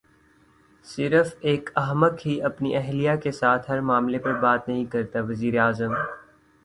[0.85, 5.93] صرف ایک احمق ہی اپنی اہلیہ کے ساتھ ہر معاملے پر بات نہیں کرتا وزیراعظم